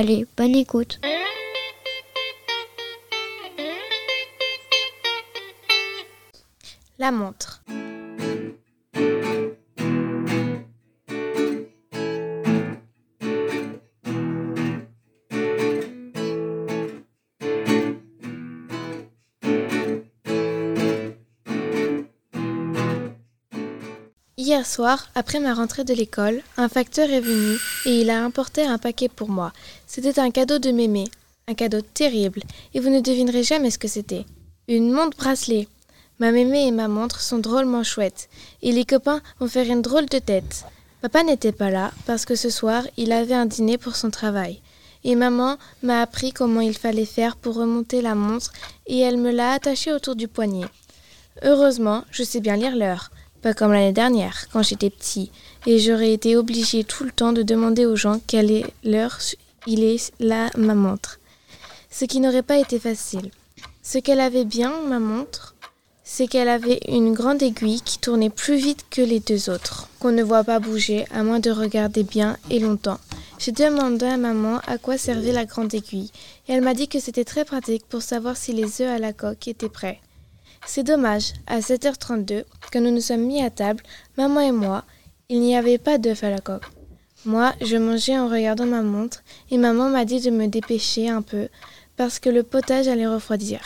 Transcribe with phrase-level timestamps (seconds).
[0.00, 0.98] Allez, bonne écoute.
[6.98, 7.62] La montre.
[24.42, 28.62] Hier soir, après ma rentrée de l'école, un facteur est venu et il a importé
[28.62, 29.52] un paquet pour moi.
[29.86, 31.04] C'était un cadeau de mémé,
[31.46, 32.40] un cadeau terrible,
[32.72, 34.24] et vous ne devinerez jamais ce que c'était.
[34.66, 35.68] Une montre bracelet.
[36.20, 38.30] Ma mémé et ma montre sont drôlement chouettes,
[38.62, 40.64] et les copains vont faire une drôle de tête.
[41.02, 44.62] Papa n'était pas là parce que ce soir il avait un dîner pour son travail.
[45.04, 48.52] Et maman m'a appris comment il fallait faire pour remonter la montre
[48.86, 50.64] et elle me l'a attachée autour du poignet.
[51.42, 53.10] Heureusement, je sais bien lire l'heure.
[53.42, 55.30] Pas comme l'année dernière, quand j'étais petit,
[55.66, 59.18] et j'aurais été obligée tout le temps de demander aux gens quelle est l'heure
[59.66, 61.20] il est là ma montre.
[61.90, 63.30] Ce qui n'aurait pas été facile.
[63.82, 65.54] Ce qu'elle avait bien, ma montre,
[66.04, 70.12] c'est qu'elle avait une grande aiguille qui tournait plus vite que les deux autres, qu'on
[70.12, 73.00] ne voit pas bouger à moins de regarder bien et longtemps.
[73.38, 76.10] J'ai demandé à maman à quoi servait la grande aiguille,
[76.48, 79.12] et elle m'a dit que c'était très pratique pour savoir si les œufs à la
[79.12, 80.00] coque étaient prêts.
[80.66, 83.82] C'est dommage, à 7h32, quand nous nous sommes mis à table,
[84.16, 84.84] maman et moi,
[85.28, 86.66] il n'y avait pas d'œufs à la coque.
[87.24, 91.22] Moi, je mangeais en regardant ma montre, et maman m'a dit de me dépêcher un
[91.22, 91.48] peu,
[91.96, 93.60] parce que le potage allait refroidir.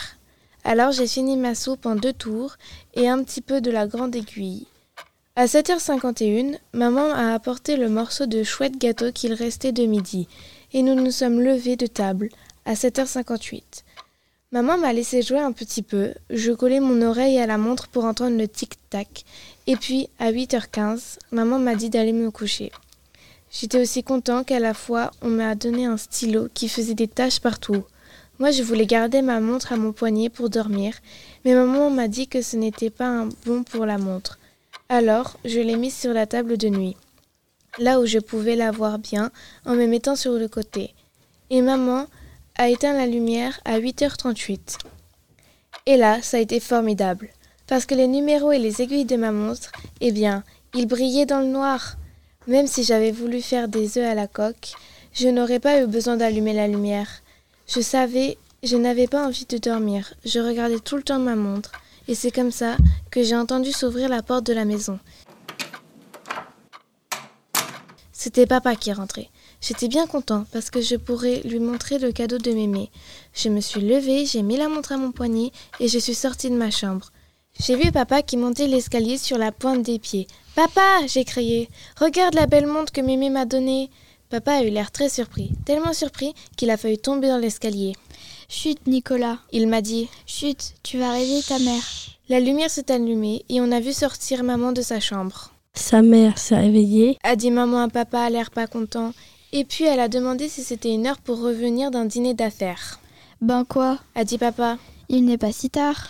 [0.65, 2.55] Alors j'ai fini ma soupe en deux tours
[2.95, 4.65] et un petit peu de la grande aiguille.
[5.35, 10.27] À 7h51, maman a apporté le morceau de chouette gâteau qu'il restait de midi,
[10.73, 12.29] et nous nous sommes levés de table
[12.65, 13.84] à 7h58.
[14.51, 18.05] Maman m'a laissé jouer un petit peu, je collais mon oreille à la montre pour
[18.05, 19.25] entendre le tic-tac,
[19.65, 22.71] et puis à 8h15, maman m'a dit d'aller me coucher.
[23.51, 27.39] J'étais aussi content qu'à la fois on m'a donné un stylo qui faisait des taches
[27.39, 27.83] partout.
[28.37, 30.93] Moi je voulais garder ma montre à mon poignet pour dormir,
[31.43, 34.37] mais maman m'a dit que ce n'était pas un bon pour la montre.
[34.89, 36.95] Alors je l'ai mise sur la table de nuit,
[37.79, 39.31] là où je pouvais la voir bien
[39.65, 40.93] en me mettant sur le côté.
[41.49, 42.05] Et maman
[42.57, 44.77] a éteint la lumière à 8h38.
[45.87, 47.29] Et là, ça a été formidable,
[47.67, 49.71] parce que les numéros et les aiguilles de ma montre,
[50.01, 50.43] eh bien,
[50.73, 51.97] ils brillaient dans le noir.
[52.47, 54.73] Même si j'avais voulu faire des œufs à la coque,
[55.13, 57.09] je n'aurais pas eu besoin d'allumer la lumière.
[57.67, 61.71] Je savais, je n'avais pas envie de dormir, je regardais tout le temps ma montre,
[62.07, 62.77] et c'est comme ça
[63.11, 64.99] que j'ai entendu s'ouvrir la porte de la maison.
[68.11, 69.29] C'était papa qui rentrait.
[69.67, 72.91] J'étais bien content parce que je pourrais lui montrer le cadeau de mémé.
[73.33, 76.51] Je me suis levée, j'ai mis la montre à mon poignet et je suis sortie
[76.51, 77.11] de ma chambre.
[77.59, 80.27] J'ai vu papa qui montait l'escalier sur la pointe des pieds.
[80.55, 81.67] Papa j'ai crié.
[81.99, 83.89] Regarde la belle montre que mémé m'a donnée.
[84.29, 87.93] Papa a eu l'air très surpris, tellement surpris qu'il a failli tomber dans l'escalier.
[88.47, 89.39] Chut, Nicolas.
[89.51, 91.83] Il m'a dit Chut, tu vas réveiller ta mère.
[92.29, 95.49] La lumière s'est allumée et on a vu sortir maman de sa chambre.
[95.73, 99.11] Sa mère s'est réveillée, a dit maman à papa à l'air pas content.
[99.57, 102.99] Et puis elle a demandé si c'était une heure pour revenir d'un dîner d'affaires.
[103.39, 103.99] Ben quoi?
[104.13, 104.77] A dit papa.
[105.07, 106.09] Il n'est pas si tard.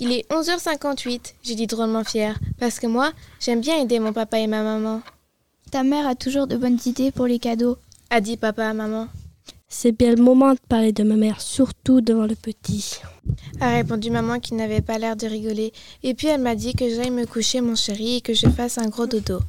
[0.00, 4.38] Il est 11h58, j'ai dit drôlement fière, parce que moi, j'aime bien aider mon papa
[4.38, 5.02] et ma maman.
[5.70, 7.76] Ta mère a toujours de bonnes idées pour les cadeaux.
[8.08, 9.08] A dit papa à maman.
[9.68, 13.00] c'est bien le moment de parler de ma mère, surtout devant le petit.
[13.60, 15.74] A répondu maman qui n'avait pas l'air de rigoler.
[16.02, 18.78] Et puis elle m'a dit que j'aille me coucher mon chéri et que je fasse
[18.78, 19.40] un gros dodo.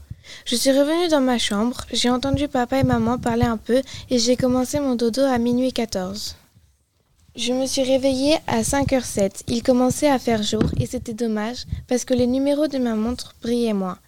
[0.46, 4.20] Je suis revenue dans ma chambre, j'ai entendu papa et maman parler un peu et
[4.20, 6.36] j'ai commencé mon dodo à minuit 14.
[7.36, 9.44] Je me suis réveillée à 5h07.
[9.48, 13.36] Il commençait à faire jour et c'était dommage parce que les numéros de ma montre
[13.44, 14.00] brillaient moins.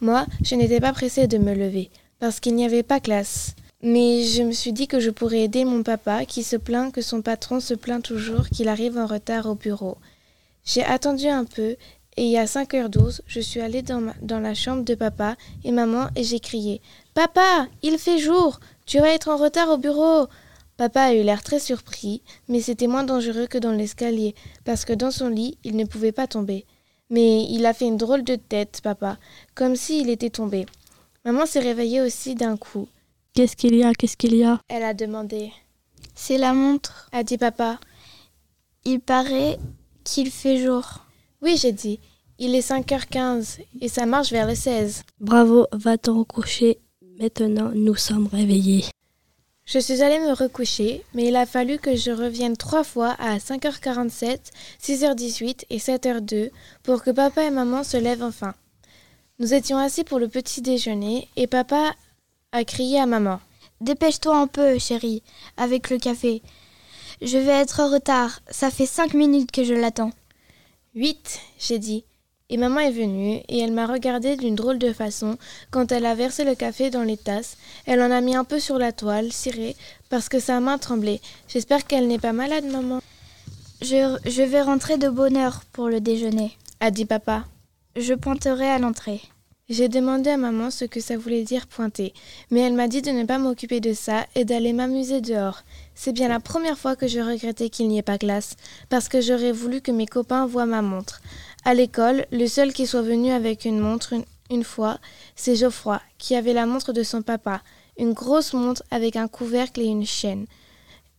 [0.00, 3.54] Moi, je n'étais pas pressée de me lever parce qu'il n'y avait pas classe.
[3.82, 7.02] Mais je me suis dit que je pourrais aider mon papa qui se plaint que
[7.02, 9.98] son patron se plaint toujours qu'il arrive en retard au bureau.
[10.64, 11.76] J'ai attendu un peu
[12.18, 16.24] et à 5h12, je suis allée dans, dans la chambre de papa et maman et
[16.24, 16.82] j'ai crié
[17.14, 20.26] Papa, il fait jour, tu vas être en retard au bureau.
[20.76, 24.34] Papa a eu l'air très surpris, mais c'était moins dangereux que dans l'escalier,
[24.64, 26.66] parce que dans son lit, il ne pouvait pas tomber.
[27.10, 29.18] Mais il a fait une drôle de tête, papa,
[29.54, 30.66] comme s'il était tombé.
[31.24, 32.88] Maman s'est réveillée aussi d'un coup.
[33.34, 34.60] Qu'est-ce qu'il y a Qu'est-ce qu'il y a?
[34.68, 35.52] Elle a demandé.
[36.14, 37.78] C'est la montre, A dit papa.
[38.84, 39.58] il paraît
[40.04, 41.04] qu'il fait jour.
[41.42, 42.00] Oui, j'ai dit.
[42.38, 45.02] Il est 5h15 et ça marche vers le 16.
[45.20, 46.78] Bravo, va-t'en recoucher.
[47.20, 48.84] Maintenant, nous sommes réveillés.
[49.64, 53.36] Je suis allée me recoucher, mais il a fallu que je revienne trois fois à
[53.36, 54.38] 5h47,
[54.82, 56.50] 6h18 et 7h02
[56.82, 58.54] pour que papa et maman se lèvent enfin.
[59.38, 61.94] Nous étions assis pour le petit déjeuner et papa
[62.52, 63.40] a crié à maman.
[63.80, 65.22] Dépêche-toi un peu, chérie,
[65.56, 66.42] avec le café.
[67.20, 68.40] Je vais être en retard.
[68.50, 70.12] Ça fait cinq minutes que je l'attends.
[70.94, 72.04] Huit, j'ai dit.
[72.50, 75.36] Et maman est venue et elle m'a regardé d'une drôle de façon
[75.70, 77.58] quand elle a versé le café dans les tasses.
[77.84, 79.76] Elle en a mis un peu sur la toile, cirée,
[80.08, 81.20] parce que sa main tremblait.
[81.46, 83.00] J'espère qu'elle n'est pas malade, maman,
[83.82, 86.56] Je, je vais rentrer de bonne heure pour le déjeuner.
[86.80, 87.44] a dit papa.
[87.96, 89.20] Je pointerai à l'entrée.
[89.70, 92.14] J'ai demandé à maman ce que ça voulait dire pointer,
[92.50, 95.60] mais elle m'a dit de ne pas m'occuper de ça et d'aller m'amuser dehors.
[95.94, 98.56] C'est bien la première fois que je regrettais qu'il n'y ait pas glace,
[98.88, 101.20] parce que j'aurais voulu que mes copains voient ma montre.
[101.66, 105.00] À l'école, le seul qui soit venu avec une montre une, une fois,
[105.36, 107.60] c'est Geoffroy, qui avait la montre de son papa,
[107.98, 110.46] une grosse montre avec un couvercle et une chaîne.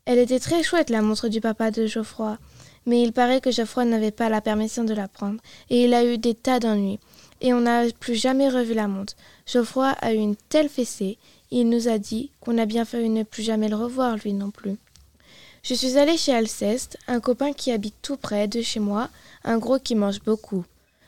[0.06, 2.40] Elle était très chouette, la montre du papa de Geoffroy,
[2.88, 6.04] mais il paraît que Geoffroy n'avait pas la permission de la prendre, et il a
[6.04, 7.00] eu des tas d'ennuis
[7.42, 9.14] et on n'a plus jamais revu la montre.
[9.46, 11.18] Geoffroy a eu une telle fessée,
[11.52, 14.34] il nous a dit qu'on a bien fait de ne plus jamais le revoir, lui
[14.34, 14.78] non plus.
[15.64, 19.10] Je suis allée chez Alceste, un copain qui habite tout près de chez moi,
[19.44, 20.64] un gros qui mange beaucoup.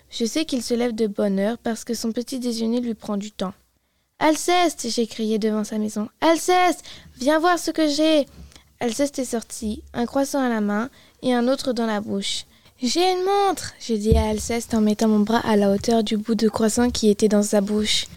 [0.09, 3.17] Je sais qu'il se lève de bonne heure parce que son petit déjeuner lui prend
[3.17, 3.53] du temps.
[4.19, 6.09] Alceste j'ai crié devant sa maison.
[6.19, 6.83] Alceste
[7.17, 8.27] Viens voir ce que j'ai
[8.79, 10.89] Alceste est sorti, un croissant à la main
[11.21, 12.45] et un autre dans la bouche.
[12.83, 16.17] J'ai une montre j'ai dit à Alceste en mettant mon bras à la hauteur du
[16.17, 18.07] bout de croissant qui était dans sa bouche.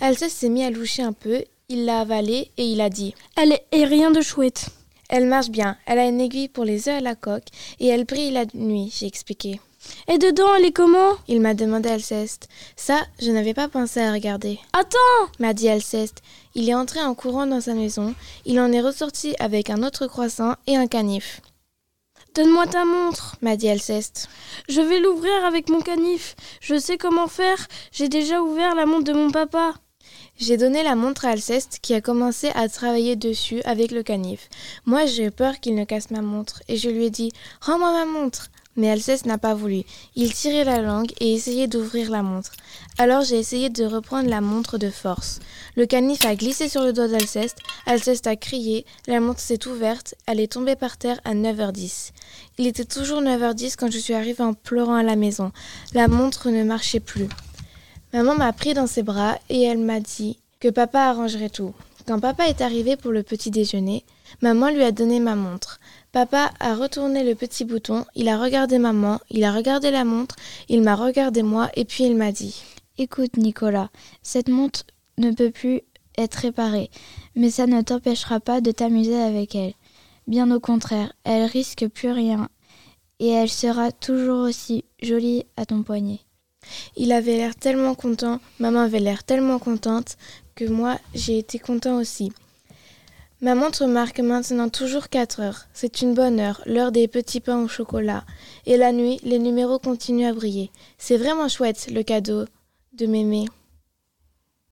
[0.00, 3.52] Alceste s'est mis à loucher un peu, il l'a avalée et il a dit Elle
[3.70, 4.70] est rien de chouette.
[5.10, 7.48] Elle marche bien, elle a une aiguille pour les œufs à la coque
[7.80, 9.60] et elle brille la nuit, j'ai expliqué.
[10.08, 11.12] Et dedans, elle est comment?
[11.28, 12.48] Il m'a demandé Alceste.
[12.76, 14.58] Ça, je n'avais pas pensé à regarder.
[14.72, 16.22] Attends m'a dit Alceste.
[16.54, 18.14] Il est entré en courant dans sa maison.
[18.46, 21.42] Il en est ressorti avec un autre croissant et un canif.
[22.34, 23.36] Donne-moi ta montre.
[23.42, 24.28] M'a dit Alceste.
[24.68, 26.34] Je vais l'ouvrir avec mon canif.
[26.60, 27.68] Je sais comment faire.
[27.92, 29.74] J'ai déjà ouvert la montre de mon papa.
[30.36, 34.48] J'ai donné la montre à Alceste qui a commencé à travailler dessus avec le canif.
[34.84, 37.92] Moi, j'ai eu peur qu'il ne casse ma montre et je lui ai dit Rends-moi
[37.92, 38.48] ma montre.
[38.76, 39.82] Mais Alceste n'a pas voulu.
[40.16, 42.52] Il tirait la langue et essayait d'ouvrir la montre.
[42.98, 45.40] Alors j'ai essayé de reprendre la montre de force.
[45.76, 47.58] Le canif a glissé sur le doigt d'Alceste.
[47.86, 48.84] Alceste a crié.
[49.06, 50.14] La montre s'est ouverte.
[50.26, 52.10] Elle est tombée par terre à 9h10.
[52.58, 55.52] Il était toujours 9h10 quand je suis arrivée en pleurant à la maison.
[55.92, 57.28] La montre ne marchait plus.
[58.12, 61.74] Maman m'a pris dans ses bras et elle m'a dit que papa arrangerait tout.
[62.06, 64.04] Quand papa est arrivé pour le petit déjeuner,
[64.40, 65.80] maman lui a donné ma montre.
[66.14, 70.36] Papa a retourné le petit bouton, il a regardé maman, il a regardé la montre,
[70.68, 72.62] il m'a regardé moi et puis il m'a dit
[72.98, 73.90] Écoute, Nicolas,
[74.22, 74.84] cette montre
[75.18, 75.80] ne peut plus
[76.16, 76.88] être réparée,
[77.34, 79.74] mais ça ne t'empêchera pas de t'amuser avec elle.
[80.28, 82.48] Bien au contraire, elle risque plus rien
[83.18, 86.20] et elle sera toujours aussi jolie à ton poignet.
[86.96, 90.16] Il avait l'air tellement content, maman avait l'air tellement contente
[90.54, 92.30] que moi j'ai été content aussi.
[93.40, 95.66] Ma montre marque maintenant toujours 4 heures.
[95.74, 98.24] C'est une bonne heure, l'heure des petits pains au chocolat.
[98.64, 100.70] Et la nuit, les numéros continuent à briller.
[100.98, 102.44] C'est vraiment chouette, le cadeau
[102.94, 103.46] de mémé.